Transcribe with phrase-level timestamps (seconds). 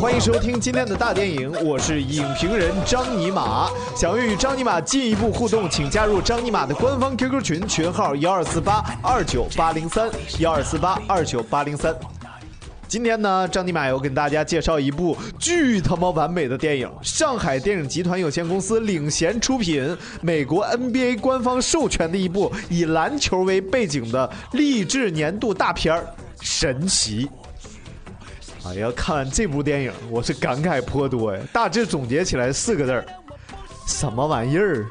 [0.00, 3.68] 欢迎收听今天的大电影，我是影评人张尼玛。
[3.96, 11.92] 想要与张尼玛进一步互动，请加入张尼玛的官方 QQ 群，群号幺二四八二九八零三幺二四八二九八零三。
[12.86, 26.00] 今天呢，张尼玛要跟大家介绍一部巨他妈完美的电影，上海电影集团有限公司领衔出品，美国 NBA 官方授权的一部以篮球为背景的励志年度大片儿
[26.40, 27.26] 《神奇》。
[28.68, 31.40] 哎呀，看完这部电影，我是感慨颇多呀。
[31.54, 33.06] 大致总结起来四个字儿：
[33.86, 34.86] 什么玩意儿？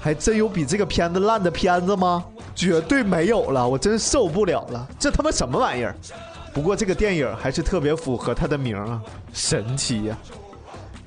[0.00, 2.24] 还真有比这个片子烂的片子吗？
[2.56, 4.88] 绝对没有了，我真受不了了。
[4.98, 5.94] 这他妈什么玩意儿？
[6.52, 9.00] 不过这个电影还是特别符合它的名啊，
[9.32, 10.18] 神奇呀！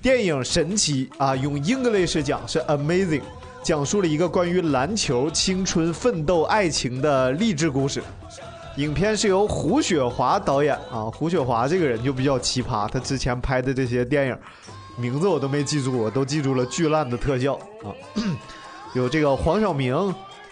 [0.01, 3.23] 电影《神奇》啊，用 English 讲是 Amazing，
[3.61, 8.01] 讲述了一个关于篮球、青春、奋斗、爱情的励志故事。
[8.81, 14.35] 影片是由胡雪华导演啊，胡雪华这个人就比较奇葩，他之前拍的这些电影
[14.97, 17.93] 名字我都没记住，我都记住了巨烂的特效啊，
[18.95, 19.93] 有这个黄晓明、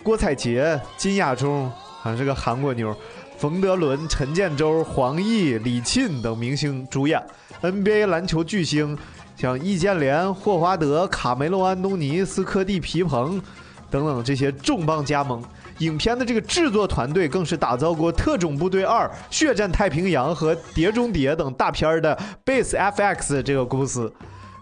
[0.04, 2.96] 郭采洁、金雅中，好像是个韩国妞。
[3.40, 7.20] 冯德伦、陈建州、黄奕、李沁等明星主演
[7.64, 8.96] ，NBA 篮球巨星
[9.36, 13.42] 像易建联、霍华德、卡梅隆·安东尼、斯科蒂·皮蓬
[13.90, 15.42] 等等这些重磅加盟。
[15.80, 24.12] 影片的这个制作团队更是打造过《特种部队二》《血战太平洋》和《碟中谍》等大片的 Base FX 这个公司。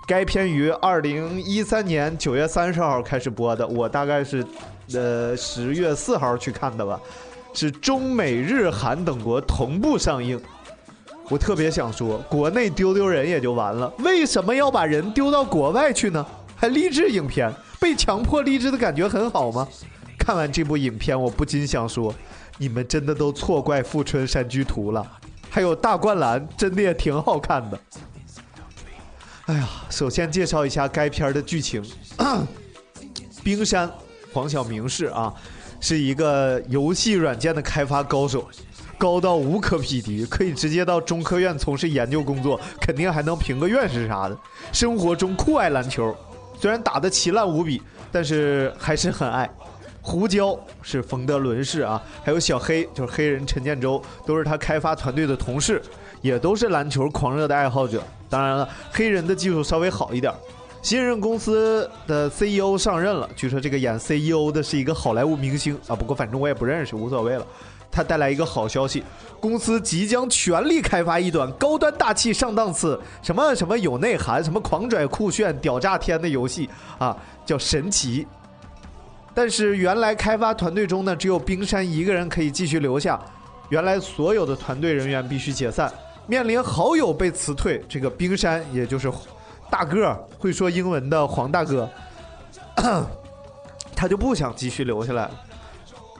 [0.08, 4.46] 该片于二零一三年九月三十号开始播的，我大概是
[4.94, 7.00] 呃十月四号去看的吧。
[7.54, 10.40] 是中美日韩等国同步上映，
[11.30, 16.24] 我特别想说，国内丢丢人也就完了，为什么要把人丢到国外去呢？
[16.56, 19.68] 还励志影片，被强迫励志的感觉很好吗？
[20.28, 22.14] 看完这部影片，我不禁想说，
[22.58, 25.10] 你们真的都错怪《富春山居图》了。
[25.50, 27.80] 还有《大灌篮》，真的也挺好看的。
[29.46, 31.82] 哎呀，首先介绍一下该片的剧情，
[33.42, 33.90] 冰山，
[34.34, 35.34] 黄晓明是啊。
[35.80, 38.50] 是一个游戏软件的开发高手，
[38.98, 44.38] 高到无可匹敌，可以直接到中科院从事研究工作，肯定还能评个院士啥的。
[44.74, 46.14] 生活中酷爱篮球，
[46.60, 49.50] 虽然打得奇烂无比，但是还是很爱。
[50.08, 55.82] 胡椒是冯德伦是啊，还有小黑就是黑人陈建州，都是他开发团队的同事，
[56.22, 58.02] 也都是篮球狂热的爱好者。
[58.30, 60.34] 当然了，黑人的技术稍微好一点。
[60.82, 67.46] 新任公司的 CEO 上任了，据说这个演 CEO 的是一个好莱坞明星啊，不过反正我也不认识，无所谓了。
[67.92, 69.04] 他带来一个好消息，
[69.42, 78.24] 公司即将全力开发一款高端大气上档次、什么什么有内涵、什么狂拽酷炫、屌炸天的游戏啊，叫《神奇》。
[79.38, 83.24] 但是原来开发团队中呢，只有冰山一个人可以继续留下，
[83.70, 85.94] 原来所有的团队人员必须解散，
[86.26, 89.12] 面临好友被辞退，这个冰山也就是。
[89.70, 91.88] 大个儿会说英文的黄大哥，
[93.96, 95.30] 他就不想继续留下来。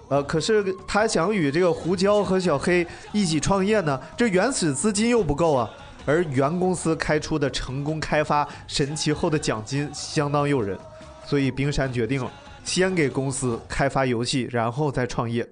[0.10, 5.68] 呃，可是他想与这个胡椒和小黑一起创业呢，这原始资金又不够啊。
[6.06, 10.78] 而原公司开出的成功开发神奇后的奖金相当诱人，
[11.26, 12.32] 所以冰山决定了
[12.68, 15.48] 先给公司开发游戏，然后再创业。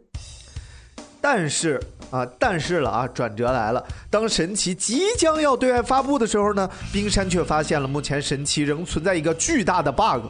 [1.19, 1.81] 但是。
[2.11, 3.83] 啊，但是了啊，转折来了。
[4.11, 10.27] 当神奇即将要对外发布的时候呢，冰山却发现了目前神奇仍存在一个巨大的 bug，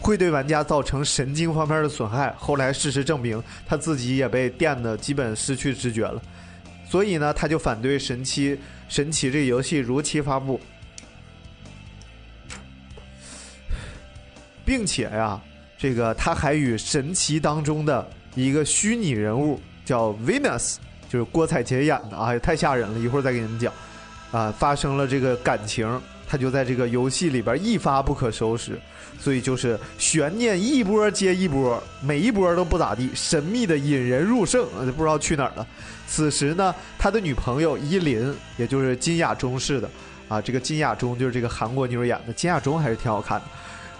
[0.00, 2.34] 会对玩家造成神经方面的损害。
[2.36, 6.20] 后来事实证明，他自己也被电的基本失去知觉了。
[6.90, 8.58] 所以呢，他就反对神奇
[8.88, 10.60] 神奇这游戏如期发布，
[14.66, 15.40] 并且呀，
[15.78, 20.76] 这个他还与神奇当中的一个虚拟人物叫 Venus。
[21.08, 22.98] 就是郭采洁演的啊，也太吓人了！
[22.98, 23.72] 一会儿再给你们讲，
[24.32, 25.88] 啊，发生了这个感情，
[26.28, 28.76] 他就在这个游戏里边一发不可收拾，
[29.16, 35.64] 所以就是悬念一波接一波，每一波都不咋地，神秘的引人入胜，不知道去哪儿了。
[36.08, 39.88] 此时呢，他的女朋友依林，也就是金雅中式的
[40.26, 43.46] 啊，这个金雅中就是这个韩国妞演的，金雅中还是挺好看的，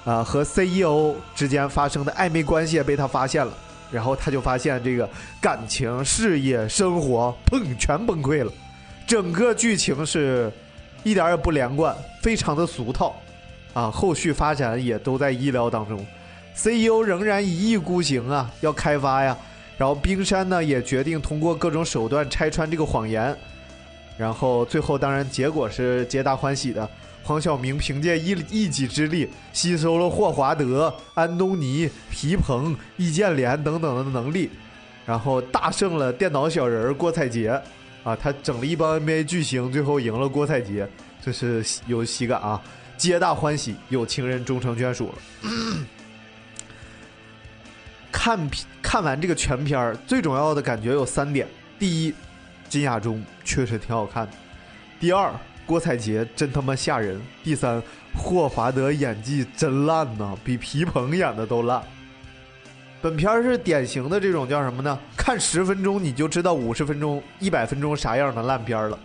[0.06, 3.52] 啊，和 CEO 之间发生的暧昧关系也被他发现了。
[3.90, 5.08] 然后他就发现这个
[5.40, 8.52] 感情、事业、生活，砰，全崩溃了。
[9.06, 10.50] 整个剧情是
[11.04, 13.14] 一点也不连贯，非常的俗套，
[13.74, 16.04] 啊，后续发展也都在意料当中。
[16.54, 19.36] CEO 仍然一意孤行啊，要开发呀。
[19.78, 23.36] 然后冰山呢也决定通过各种手段拆穿这个谎言，
[24.16, 26.88] 然后最后当然结果是皆大欢喜的。
[27.26, 34.48] 黄晓明凭借一一己之力吸收了霍华德、安东尼、皮蓬、易建联等等的能力，
[35.04, 37.60] 然后大胜了电脑小人郭采洁。
[38.04, 40.88] 啊，他整了一帮 NBA 巨星，最后赢了郭采洁，
[41.20, 42.62] 这是有喜感啊！
[42.96, 45.14] 皆大欢喜，有情人终成眷属了。
[48.12, 48.48] 看
[48.80, 51.48] 看完这个全片儿，最重要的感觉有三点：
[51.80, 52.14] 第一，
[52.68, 54.32] 金雅中确实挺好看的；
[55.00, 55.34] 第二，
[55.66, 57.82] 郭采洁真他妈吓人；第三，
[58.14, 61.82] 霍华德演技真烂呐，比皮蓬演的都烂。
[63.02, 64.98] 本片是典型的这种叫什么呢？
[65.16, 68.98] 看十分钟你就知道五十分钟、一百分钟啥样的烂片了。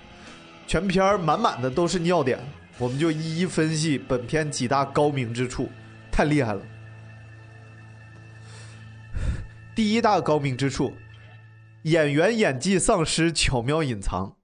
[0.68, 2.40] 全片满满的都是尿点，
[2.78, 5.70] 我们就一一分析本片几大高明之处，
[6.12, 6.62] 太厉害了。
[9.76, 10.94] 第一大高明之处，
[11.84, 14.36] 演员演技丧失，巧妙隐藏。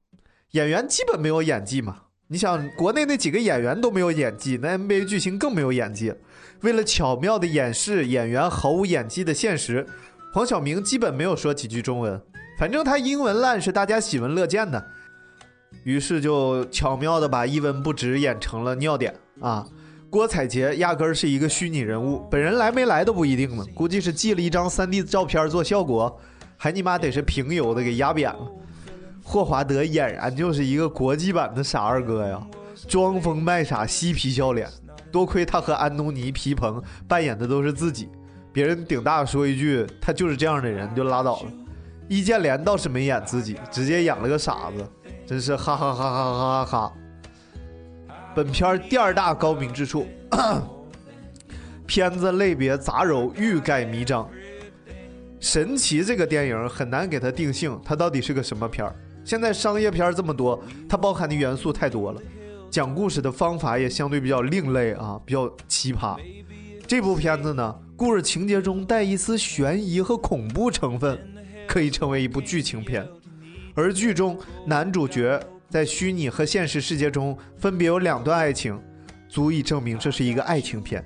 [0.51, 2.03] 演员基本没有演技嘛？
[2.29, 6.13] 你想，国内那几个演员都没有演技，那 NBA 巨星更没有演技。
[6.59, 9.88] 为了巧妙的掩饰演员毫无演技的现实，
[10.33, 12.21] 黄晓明基本没有说几句中文。
[12.59, 14.85] 反正他英文烂是大家喜闻乐见的，
[15.85, 19.65] 于是就巧妙的把一文不值演成了尿点啊。
[20.09, 26.19] 郭采洁压根儿是一个虚拟人物，本人来没来都不一定呢，估计是寄了一张 3D 照片做效果，
[26.57, 28.51] 还尼玛得是平邮的给压扁了。
[29.29, 32.41] 霍华德俨然就是一个国际版的傻二哥呀，
[32.88, 34.69] 装疯卖傻，嬉皮笑脸。
[35.12, 38.07] 多亏他和安东尼·皮蓬扮演的都是自己，
[38.53, 41.51] 别人顶大说一句他就是这样的人就拉倒了。
[42.07, 44.89] 易建联倒是没演自己，直接演了个傻子，
[45.25, 46.94] 真是哈哈哈哈哈哈哈。
[48.33, 50.07] 本片第二大高明之处，
[51.85, 54.25] 片子类别杂糅，欲盖弥彰。
[55.41, 58.95] 神奇这个电影很难给它定性，它到底是个什么片儿？
[59.27, 60.57] 现在商业片这么多，
[60.88, 62.21] 它包含的元素太多了。
[62.69, 66.18] 讲故事的方法也相对比较另类啊，比较奇葩。
[66.88, 71.19] 这部片子呢，故事情节中带一丝悬疑和恐怖成分，
[71.68, 73.06] 可以称为一部剧情片。
[73.75, 75.38] 而剧中男主角
[75.68, 78.80] 在虚拟和现实世界中分别有两段爱情，
[79.27, 81.03] 足以证明这是一个爱情片。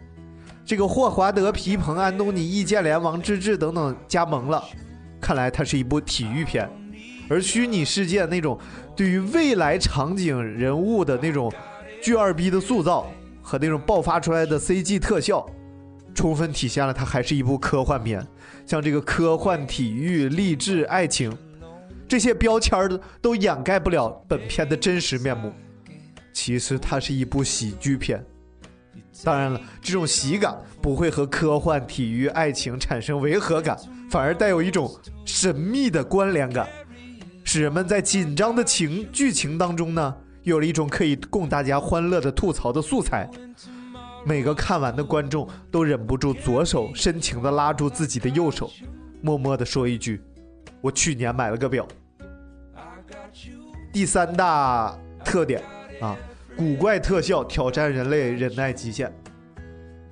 [0.64, 4.64] 这个霍华德、皮蓬、安东尼、易建联、王治郅等等加盟了，
[5.20, 6.70] 看来它是一部体育片。
[7.32, 8.60] 而虚拟世界那种
[8.94, 11.50] 对于未来场景人物的那种
[12.02, 13.10] 巨二逼的塑造
[13.42, 15.46] 和那种爆发出来的 CG 特效，
[16.14, 18.28] 充分体现了它还是一部科幻片。
[18.66, 21.32] 像这个科幻、体育、励志、爱情
[22.06, 25.54] 这些标签儿都掩盖不了本片的真实面目。
[26.34, 28.22] 其实它是一部喜剧片。
[29.24, 33.78] 当然了，这种喜感不会和科幻、体育、爱情产生违和感，
[34.10, 34.94] 反而带有一种
[35.24, 36.68] 神秘的关联感。
[37.54, 43.30] 使人们在紧张的情剧情当中呢，有了一种可以供大家欢乐的吐槽的素材。
[44.26, 48.72] 每个看完的观众都忍不住左手深情地拉住自己的右手，
[49.20, 50.22] 默默地说一句
[50.80, 51.86] ：“我去年买了个表。”
[53.92, 55.62] 第三大特点
[56.00, 56.16] 啊，
[56.56, 59.14] 古怪特效挑战人类忍耐极限。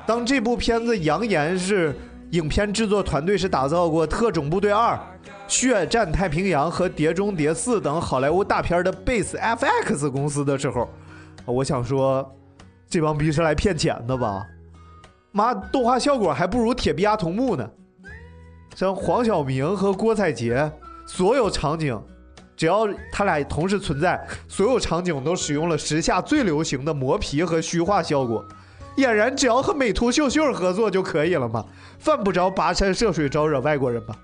[0.05, 1.95] 当这部片子扬言是
[2.31, 4.93] 影片制作团队是打造过《特种部队二》。
[5.49, 10.87] 《血战太平洋》和《碟中谍四》等好莱坞大片的 Base FX 公司的时候，
[11.43, 12.35] 我想说，
[12.87, 14.45] 这帮逼是来骗钱的吧？
[15.31, 17.67] 妈，动画效果还不如《铁臂阿童木》呢。
[18.75, 20.71] 像黄晓明和郭采洁，
[21.07, 21.99] 所有场景，
[22.55, 28.45] 只要他俩同时存在，所有场景都使用了时下最流行的磨皮和虚化效果，
[28.97, 31.65] 俨然只要和美图秀秀合作就可以了嘛，
[31.97, 34.15] 犯不着跋山涉水招惹外国人吧？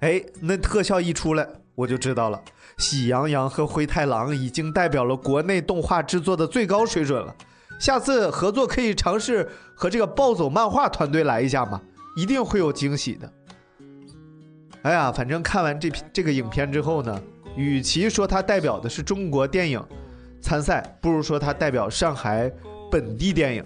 [0.00, 2.42] 哎，那特效一出来，我就知道了，
[2.82, 7.34] 《喜羊羊和灰太狼》已经代表了国内动画制作的最高水准了。
[7.78, 11.80] 下次合作可以尝试和这个暴走漫画团队来一下嘛，
[12.16, 13.30] 一定会有惊喜的。
[14.82, 17.22] 哎呀，反正看完这这个影片之后呢，
[17.54, 19.82] 与其说它代表的是中国电影
[20.40, 22.50] 参赛，不如说它代表上海
[22.90, 23.64] 本地电影。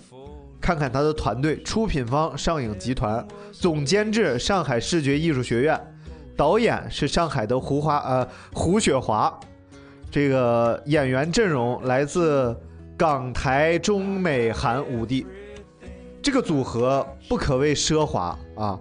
[0.61, 5.79] 看看它的团队，出品方上影集团，总监制上海视觉艺术学院。
[6.37, 9.33] 导演是上海的胡华，呃，胡雪华。
[10.11, 12.57] 这个演员阵容来自
[12.97, 15.26] 港台、中美韩五地，
[16.23, 18.79] 这个组合不可谓奢华啊。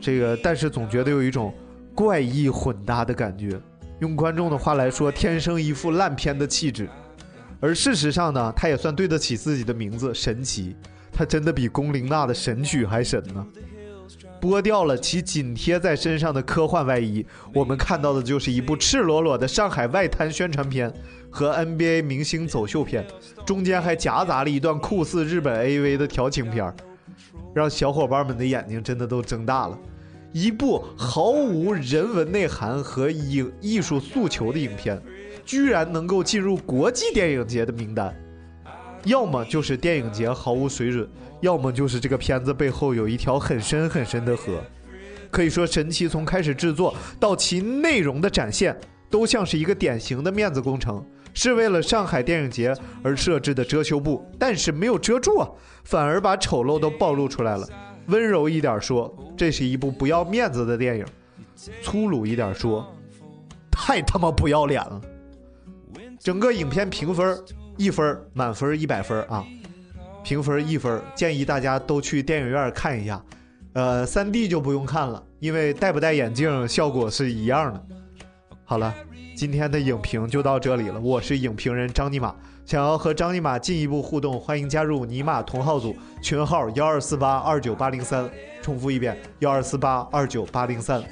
[0.00, 1.54] 这个但是总觉得有一种
[1.94, 3.60] 怪异混搭的感觉。
[4.00, 6.88] 用观众的话来说，天生一副烂片的气质。
[7.60, 10.76] 而事实上呢，他也算对得起自己的名字——神奇。
[11.12, 13.46] 他真的比龚琳娜的神曲还神呢。
[14.44, 17.24] 剥掉了其紧贴在身上的科幻外衣，
[17.54, 20.92] 我们看到的就是一部赤裸裸的上海外滩宣传片
[21.30, 23.06] 和 NBA 明星走秀片，
[23.46, 26.70] 中间还夹杂了一段酷似日本 AV 的调情片
[27.54, 29.78] 让小伙伴们的眼睛真的都睁大了。
[30.32, 35.00] 一部毫无人文内涵和影艺术诉求的影片，
[35.46, 38.14] 居然能够进入国际电影节的名单，
[39.04, 41.08] 要么就是电影节毫无水准。
[41.40, 44.62] 要么就是这个片子背后有一条很深很深的河，
[45.30, 48.74] 可以说《神奇》从开始制作到其内容的展现，
[49.10, 55.46] 都像是一个典型的面子工程，是为了上海电影节而设置的遮羞布，但是没有遮住啊，
[55.84, 57.68] 反而把丑陋都暴露出来了。
[58.06, 61.04] 温柔一点说，这是一部不要面子的电影；
[61.82, 62.90] 粗鲁一点说，
[63.70, 64.98] 太他妈不要脸了。
[66.18, 67.38] 整个影片评分
[67.76, 69.44] 一分，满分一百分啊。
[70.22, 73.22] 评分一分，建议大家都去电影院看一下。
[73.74, 77.86] 呃，三 D 就不用看了，因为戴不戴眼镜效果是一样的。
[78.64, 78.94] 好了，
[79.36, 80.98] 今天的影评就到这里了。
[80.98, 88.30] 我是影评人张尼玛，想要和张尼玛进一步互动，欢迎加入尼玛同号组，群号幺二四八二九八零三。
[88.62, 91.02] 重复一遍，幺二四八二九八零三。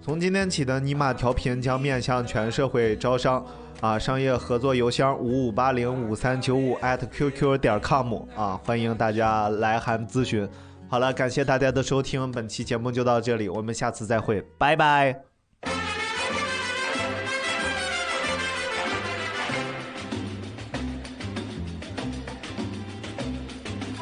[0.00, 3.44] 从今天起的尼玛调频将面向全社会招商。
[3.84, 10.48] 啊，商业合作邮箱五五八零五三九五艾特 qq 点 com 啊，欢迎大家来函咨询。
[10.88, 15.33] 好了，感谢大家的收听，本期节目就到这里，我们下次再会，拜拜。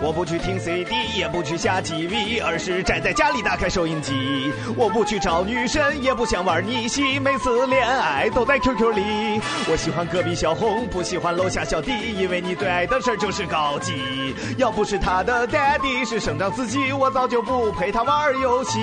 [0.03, 4.53] 我不去听 CD，也不去下 TV，而是宅在家里打开收音机。
[4.77, 9.41] 我不去找女神，也不想玩逆袭，每次恋爱都在 QQ 里。
[9.71, 14.35] 我喜欢隔壁小红，不喜欢楼下小弟，因为你最爱的事儿就是高级。
[14.57, 18.81] 要不是他的 daddy 是省长司机，我早就不陪他玩游戏。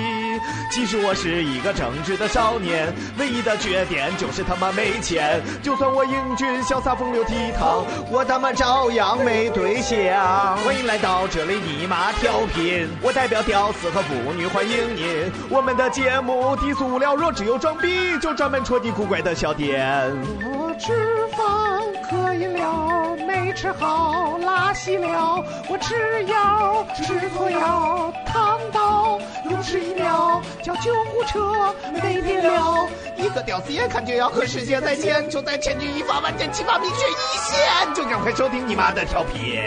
[0.70, 5.38] 其实我是一个正直的少年，唯一的缺点就是他妈没钱。
[5.62, 10.56] 就算我英俊潇洒风流倜傥，我他妈照样没对象。
[10.64, 11.09] 欢迎来到。
[11.10, 15.28] 到这里尼玛调频，我代表屌丝和妇女欢迎您。
[15.50, 19.84] 我们的节目低俗无聊，若只有装逼，就专门戳你古怪的笑点。
[20.40, 25.44] 我吃饭喝饮料，没吃好拉稀了。
[25.68, 29.18] 我吃药吃错药，烫到
[29.50, 32.86] 又吃一秒，叫救护车没电了。
[33.16, 39.60] 一个屌丝眼看就要和世界再见，就在千钧一发万箭齐发，命悬一线，就赶快收听你妈的调频。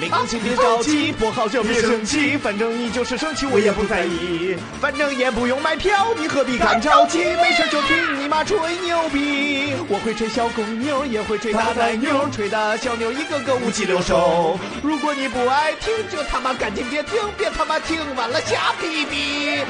[0.00, 7.18] 没感情别着急，不好就别生气，反正你就是生气我也不在意，反正也不用买票，你何必干着急？
[7.36, 14.58] 没事就听你妈吹牛逼，我会吹小公牛，也会吹大奶牛，吹的小牛一个个五脊六兽。
[14.82, 19.60] 如果你不爱听，就他妈赶紧别听，别他妈听完了瞎逼逼。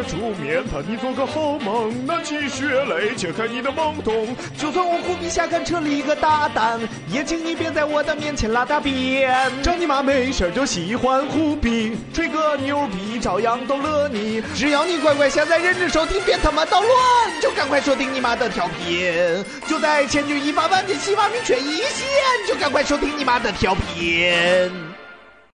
[0.00, 4.34] 这夜煮面谈，你做个好梦，拿起血泪解开你的懵懂。
[4.56, 9.30] 就算我虎皮下看扯了一个大蛋，也请你别在我的面前拉大便。
[9.62, 14.42] 找你妈没事就喜欢虎皮，吹个牛逼照样逗乐你。
[14.54, 16.90] 只要你乖乖下载认真收听，别他妈捣乱，
[17.42, 19.44] 就赶快收听你妈的调频。
[19.66, 22.06] 就在千钧一发万箭齐发命悬一线，
[22.48, 24.89] 就赶快收听你妈的调频。